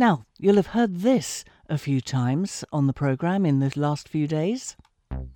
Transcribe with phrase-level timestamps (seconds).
[0.00, 4.28] Now, you'll have heard this a few times on the programme in the last few
[4.28, 4.76] days.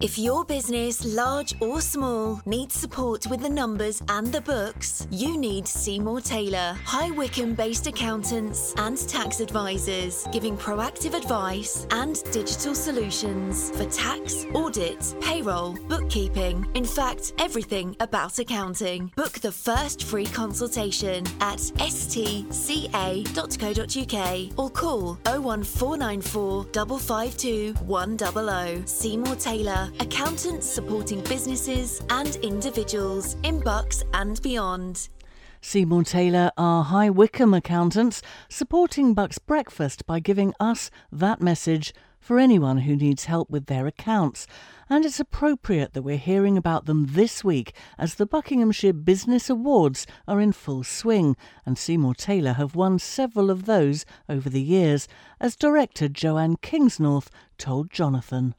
[0.00, 5.38] If your business, large or small, needs support with the numbers and the books, you
[5.38, 12.74] need Seymour Taylor, High Wycombe based accountants and tax advisors, giving proactive advice and digital
[12.74, 19.12] solutions for tax, audit, payroll, bookkeeping, in fact, everything about accounting.
[19.14, 22.58] Book the first free consultation at stca.co.uk
[24.58, 28.88] or call 01494 552 100.
[28.88, 35.08] Seymour Taylor accountants supporting businesses and individuals in Bucks and beyond.
[35.60, 42.38] Seymour Taylor are High Wycombe accountants supporting Bucks Breakfast by giving us that message for
[42.38, 44.46] anyone who needs help with their accounts.
[44.88, 50.06] And it's appropriate that we're hearing about them this week as the Buckinghamshire Business Awards
[50.28, 55.08] are in full swing, and Seymour Taylor have won several of those over the years,
[55.40, 58.54] as director Joanne Kingsnorth told Jonathan.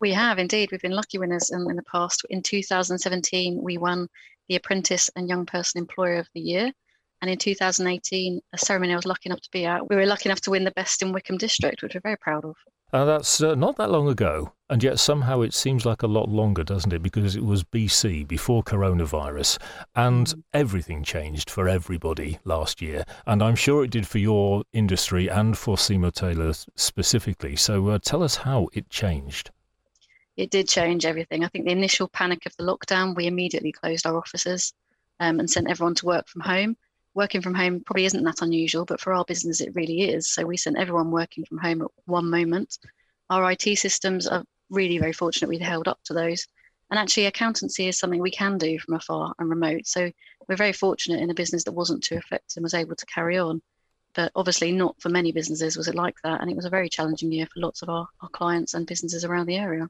[0.00, 0.70] We have indeed.
[0.70, 2.24] We've been lucky winners in, in the past.
[2.30, 4.08] In 2017, we won
[4.48, 6.72] the Apprentice and Young Person Employer of the Year.
[7.22, 10.28] And in 2018, a ceremony I was lucky enough to be at, we were lucky
[10.28, 12.56] enough to win the Best in Wycombe District, which we're very proud of.
[12.92, 16.28] Uh, that's uh, not that long ago, and yet somehow it seems like a lot
[16.28, 17.02] longer, doesn't it?
[17.02, 19.58] Because it was BC, before coronavirus,
[19.96, 20.42] and mm.
[20.52, 23.04] everything changed for everybody last year.
[23.26, 27.56] And I'm sure it did for your industry and for Seymour Taylor specifically.
[27.56, 29.50] So uh, tell us how it changed
[30.36, 31.44] it did change everything.
[31.44, 34.72] I think the initial panic of the lockdown, we immediately closed our offices
[35.20, 36.76] um, and sent everyone to work from home.
[37.14, 40.28] Working from home probably isn't that unusual, but for our business, it really is.
[40.28, 42.78] So we sent everyone working from home at one moment.
[43.30, 46.46] Our IT systems are really very fortunate we held up to those.
[46.90, 49.86] And actually, accountancy is something we can do from afar and remote.
[49.86, 50.10] So
[50.48, 53.38] we're very fortunate in a business that wasn't too affected and was able to carry
[53.38, 53.62] on.
[54.14, 56.40] But obviously, not for many businesses was it like that.
[56.40, 59.24] And it was a very challenging year for lots of our, our clients and businesses
[59.24, 59.88] around the area.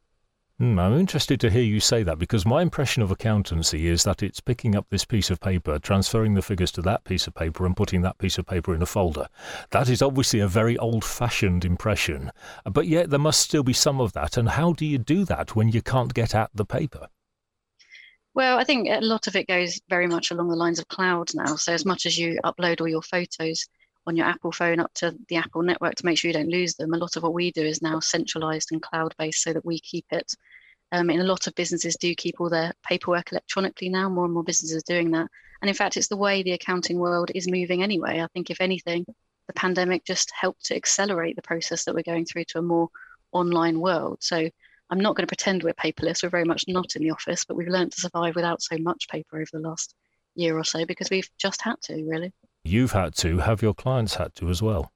[0.60, 4.22] Mm, I'm interested to hear you say that because my impression of accountancy is that
[4.22, 7.66] it's picking up this piece of paper, transferring the figures to that piece of paper,
[7.66, 9.26] and putting that piece of paper in a folder.
[9.70, 12.31] That is obviously a very old fashioned impression,
[12.70, 14.37] but yet there must still be some of that.
[14.37, 17.09] And how do you do that when you can't get at the paper?
[18.34, 21.31] Well, I think a lot of it goes very much along the lines of cloud
[21.34, 21.56] now.
[21.56, 23.66] So, as much as you upload all your photos,
[24.06, 26.75] on your Apple phone up to the Apple network to make sure you don't lose
[26.75, 26.92] them.
[26.92, 29.78] A lot of what we do is now centralized and cloud based so that we
[29.81, 30.34] keep it.
[30.92, 34.09] Um, and a lot of businesses do keep all their paperwork electronically now.
[34.09, 35.28] More and more businesses are doing that.
[35.60, 38.20] And in fact, it's the way the accounting world is moving anyway.
[38.20, 39.06] I think, if anything,
[39.47, 42.88] the pandemic just helped to accelerate the process that we're going through to a more
[43.32, 44.19] online world.
[44.21, 44.48] So
[44.91, 46.22] I'm not going to pretend we're paperless.
[46.22, 49.09] We're very much not in the office, but we've learned to survive without so much
[49.09, 49.94] paper over the last
[50.34, 52.32] year or so because we've just had to, really.
[52.64, 53.38] You've had to.
[53.38, 54.91] Have your clients had to as well?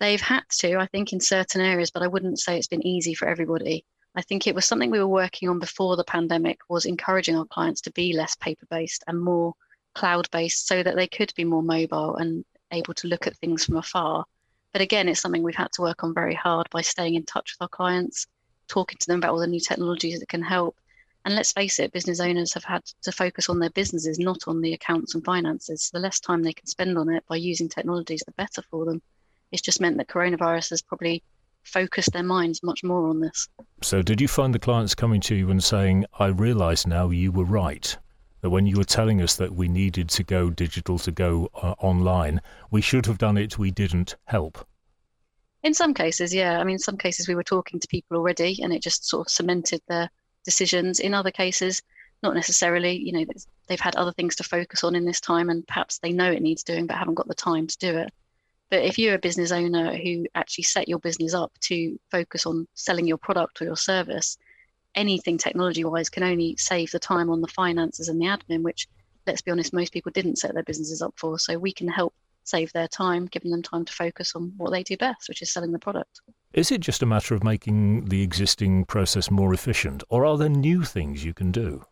[0.00, 3.14] They've had to, I think, in certain areas, but I wouldn't say it's been easy
[3.14, 3.84] for everybody.
[4.14, 7.44] I think it was something we were working on before the pandemic was encouraging our
[7.44, 9.54] clients to be less paper based and more
[9.94, 13.64] cloud based so that they could be more mobile and able to look at things
[13.64, 14.24] from afar.
[14.72, 17.54] But again, it's something we've had to work on very hard by staying in touch
[17.54, 18.26] with our clients,
[18.66, 20.76] talking to them about all the new technologies that can help,
[21.24, 24.60] and let's face it, business owners have had to focus on their businesses, not on
[24.60, 25.90] the accounts and finances.
[25.92, 29.02] The less time they can spend on it by using technologies, the better for them.
[29.52, 31.22] It's just meant that coronavirus has probably
[31.64, 33.48] focused their minds much more on this.
[33.82, 37.32] So, did you find the clients coming to you and saying, I realise now you
[37.32, 37.96] were right?
[38.40, 41.74] That when you were telling us that we needed to go digital, to go uh,
[41.78, 42.40] online,
[42.70, 44.66] we should have done it, we didn't help?
[45.64, 46.58] In some cases, yeah.
[46.60, 49.26] I mean, in some cases, we were talking to people already and it just sort
[49.26, 50.08] of cemented their
[50.48, 50.98] decisions.
[50.98, 51.82] In other cases,
[52.22, 52.96] not necessarily.
[52.96, 53.24] You know,
[53.66, 56.40] they've had other things to focus on in this time, and perhaps they know it
[56.40, 58.10] needs doing, but haven't got the time to do it.
[58.70, 62.66] But if you're a business owner who actually set your business up to focus on
[62.74, 64.38] selling your product or your service,
[64.94, 68.88] anything technology wise can only save the time on the finances and the admin, which,
[69.26, 71.38] let's be honest, most people didn't set their businesses up for.
[71.38, 74.82] So we can help save their time, giving them time to focus on what they
[74.82, 76.20] do best, which is selling the product.
[76.58, 80.48] Is it just a matter of making the existing process more efficient, or are there
[80.48, 81.84] new things you can do?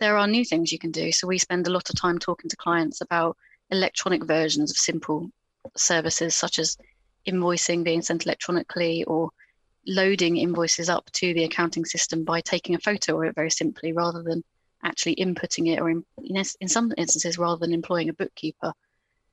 [0.00, 1.10] There are new things you can do.
[1.12, 3.38] So we spend a lot of time talking to clients about
[3.70, 5.30] electronic versions of simple
[5.78, 6.76] services, such as
[7.26, 9.30] invoicing being sent electronically or
[9.86, 13.94] loading invoices up to the accounting system by taking a photo of it very simply
[13.94, 14.44] rather than
[14.82, 16.04] actually inputting it or in,
[16.60, 18.74] in some instances rather than employing a bookkeeper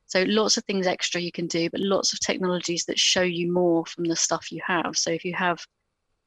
[0.06, 3.52] so lots of things extra you can do, but lots of technologies that show you
[3.52, 4.98] more from the stuff you have.
[4.98, 5.66] So if you have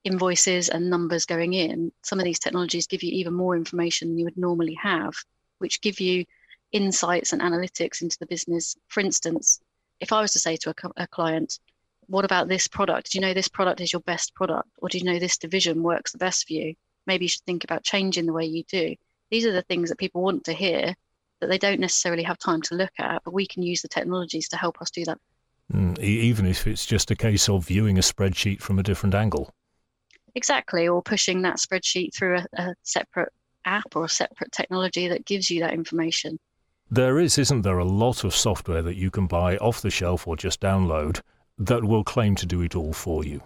[0.05, 4.19] invoices and numbers going in, some of these technologies give you even more information than
[4.19, 5.15] you would normally have,
[5.59, 6.25] which give you
[6.73, 8.77] insights and analytics into the business.
[8.89, 9.61] For instance,
[10.01, 11.59] if I was to say to a, a client,
[12.07, 13.11] what about this product?
[13.11, 14.69] Do you know this product is your best product?
[14.79, 16.75] Or do you know this division works the best for you?
[17.07, 18.95] Maybe you should think about changing the way you do.
[19.31, 20.95] These are the things that people want to hear
[21.41, 24.49] that they don't necessarily have time to look at, but we can use the technologies
[24.49, 25.19] to help us do that.
[25.73, 29.53] Mm, even if it's just a case of viewing a spreadsheet from a different angle.
[30.35, 33.33] Exactly, or pushing that spreadsheet through a, a separate
[33.65, 36.39] app or a separate technology that gives you that information.
[36.91, 40.27] There is, isn't there, a lot of software that you can buy off the shelf
[40.29, 41.21] or just download
[41.59, 43.43] that will claim to do it all for you?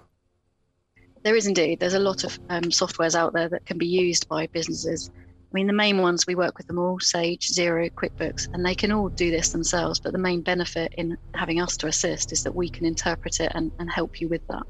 [1.23, 1.81] There is indeed.
[1.81, 5.11] There's a lot of um, softwares out there that can be used by businesses.
[5.51, 8.75] I mean, the main ones we work with them all Sage, Xero, QuickBooks, and they
[8.77, 9.99] can all do this themselves.
[9.99, 13.51] But the main benefit in having us to assist is that we can interpret it
[13.57, 14.63] and, and help you with that.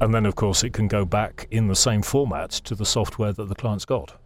[0.00, 3.32] And then, of course, it can go back in the same format to the software
[3.32, 4.16] that the client's got.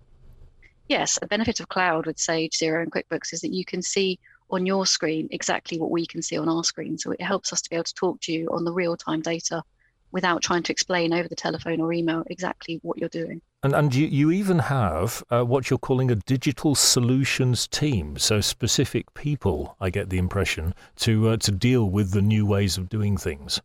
[0.88, 4.18] Yes, the benefit of cloud with Sage, Xero, and QuickBooks is that you can see
[4.50, 6.98] on your screen exactly what we can see on our screen.
[6.98, 9.22] So it helps us to be able to talk to you on the real time
[9.22, 9.62] data
[10.14, 13.42] without trying to explain over the telephone or email exactly what you're doing.
[13.64, 18.16] And, and you, you even have uh, what you're calling a digital solutions team.
[18.16, 22.78] So specific people, I get the impression, to uh, to deal with the new ways
[22.78, 23.60] of doing things.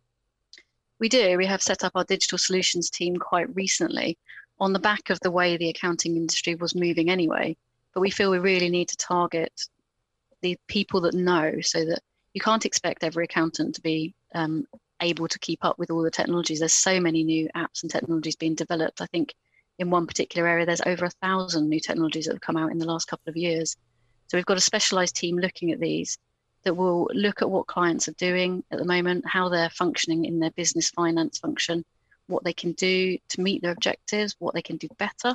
[0.98, 1.38] We do.
[1.38, 4.18] We have set up our digital solutions team quite recently
[4.58, 7.56] on the back of the way the accounting industry was moving anyway.
[7.94, 9.52] But we feel we really need to target
[10.42, 12.00] the people that know so that
[12.34, 14.66] you can't expect every accountant to be um,
[15.00, 16.58] able to keep up with all the technologies.
[16.58, 19.00] There's so many new apps and technologies being developed.
[19.00, 19.34] I think
[19.78, 22.78] in one particular area, there's over a thousand new technologies that have come out in
[22.78, 23.76] the last couple of years.
[24.28, 26.18] So we've got a specialized team looking at these
[26.64, 30.38] that will look at what clients are doing at the moment, how they're functioning in
[30.38, 31.84] their business finance function,
[32.26, 35.34] what they can do to meet their objectives, what they can do better.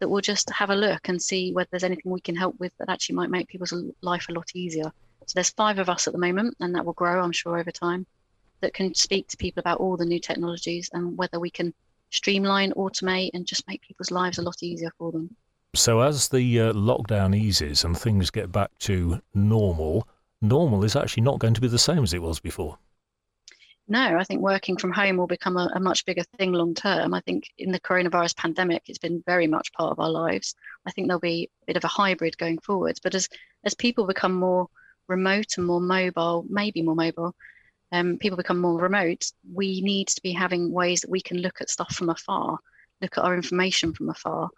[0.00, 2.72] That we'll just have a look and see whether there's anything we can help with
[2.78, 4.90] that actually might make people's life a lot easier.
[5.26, 7.70] So there's five of us at the moment, and that will grow, I'm sure, over
[7.70, 8.06] time,
[8.62, 11.74] that can speak to people about all the new technologies and whether we can
[12.10, 15.34] streamline, automate, and just make people's lives a lot easier for them.
[15.74, 20.06] So, as the uh, lockdown eases and things get back to normal,
[20.40, 22.78] normal is actually not going to be the same as it was before.
[23.88, 27.12] No, I think working from home will become a, a, much bigger thing long term.
[27.14, 30.54] I think in the coronavirus pandemic, it's been very much part of our lives.
[30.86, 33.00] I think there'll be a bit of a hybrid going forwards.
[33.00, 33.28] But as
[33.64, 34.68] as people become more
[35.08, 37.34] remote and more mobile, maybe more mobile,
[37.92, 41.60] um, people become more remote, we need to be having ways that we can look
[41.60, 42.58] at stuff from afar,
[43.02, 44.48] look at our information from afar,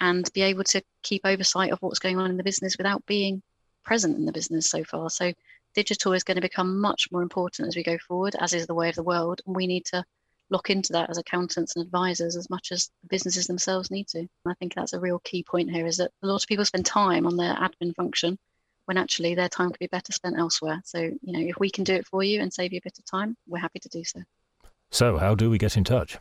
[0.00, 3.42] and be able to keep oversight of what's going on in the business without being
[3.84, 5.10] present in the business so far.
[5.10, 5.32] So
[5.74, 8.74] digital is going to become much more important as we go forward, as is the
[8.74, 9.42] way of the world.
[9.46, 10.04] And we need to
[10.50, 14.20] lock into that as accountants and advisors as much as businesses themselves need to.
[14.20, 16.64] And I think that's a real key point here is that a lot of people
[16.64, 18.38] spend time on their admin function
[18.88, 20.80] when actually their time could be better spent elsewhere.
[20.82, 22.98] So, you know, if we can do it for you and save you a bit
[22.98, 24.22] of time, we're happy to do so.
[24.90, 26.16] So, how do we get in touch?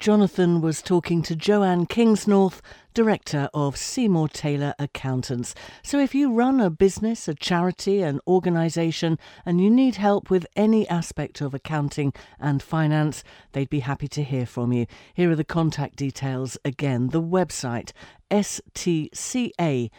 [0.01, 2.61] Jonathan was talking to Joanne Kingsnorth,
[2.95, 5.53] Director of Seymour Taylor Accountants.
[5.83, 10.47] So if you run a business, a charity, an organisation, and you need help with
[10.55, 14.87] any aspect of accounting and finance, they'd be happy to hear from you.
[15.13, 17.91] Here are the contact details again the website
[18.31, 19.91] stca.co.uk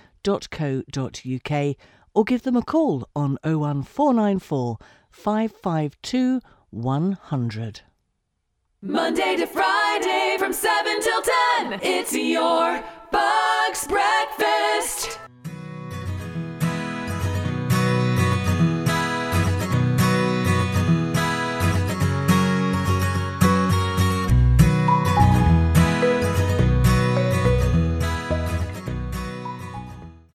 [2.13, 4.79] or give them a call on 01494
[5.13, 6.41] 552
[6.71, 7.83] 100.
[8.85, 13.42] Monday to Friday from 7 till 10, it's your Breakfast.